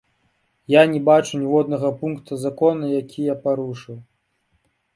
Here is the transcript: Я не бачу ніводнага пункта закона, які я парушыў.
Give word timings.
Я 0.75 0.81
не 0.93 1.01
бачу 1.09 1.33
ніводнага 1.41 1.91
пункта 2.01 2.39
закона, 2.47 2.85
які 3.01 3.29
я 3.33 3.39
парушыў. 3.47 3.97